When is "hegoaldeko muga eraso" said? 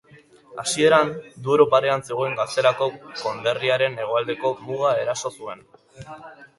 4.03-5.37